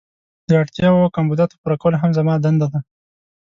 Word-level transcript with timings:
د 0.47 0.51
اړتیاوو 0.61 1.03
او 1.05 1.13
کمبوداتو 1.17 1.59
پوره 1.61 1.77
کول 1.81 1.93
هم 1.97 2.11
زما 2.17 2.33
دنده 2.43 2.67
ده. 2.73 2.79